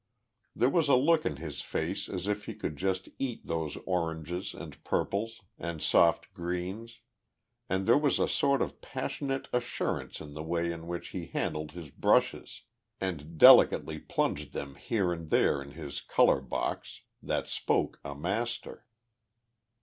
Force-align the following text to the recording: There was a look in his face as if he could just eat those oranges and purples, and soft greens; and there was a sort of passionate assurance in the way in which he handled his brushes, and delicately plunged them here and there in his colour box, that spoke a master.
There 0.55 0.65
was 0.67 0.87
a 0.87 0.95
look 0.95 1.27
in 1.27 1.35
his 1.35 1.61
face 1.61 2.09
as 2.09 2.27
if 2.27 2.45
he 2.45 2.55
could 2.55 2.75
just 2.75 3.07
eat 3.19 3.45
those 3.45 3.77
oranges 3.85 4.55
and 4.55 4.83
purples, 4.83 5.41
and 5.59 5.79
soft 5.79 6.33
greens; 6.33 7.01
and 7.69 7.85
there 7.85 7.99
was 7.99 8.17
a 8.17 8.27
sort 8.27 8.63
of 8.63 8.81
passionate 8.81 9.47
assurance 9.53 10.19
in 10.19 10.33
the 10.33 10.41
way 10.41 10.71
in 10.71 10.87
which 10.87 11.09
he 11.09 11.27
handled 11.27 11.73
his 11.73 11.91
brushes, 11.91 12.63
and 12.99 13.37
delicately 13.37 13.99
plunged 13.99 14.53
them 14.53 14.73
here 14.73 15.13
and 15.13 15.29
there 15.29 15.61
in 15.61 15.73
his 15.73 16.01
colour 16.01 16.41
box, 16.41 17.01
that 17.21 17.47
spoke 17.47 17.99
a 18.03 18.15
master. 18.15 18.87